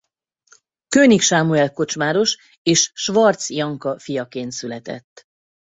[0.87, 5.25] Kőnig Sámuel kocsmáros és Schwarz Janka fiaként született.